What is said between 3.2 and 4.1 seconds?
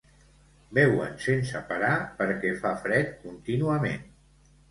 contínuament.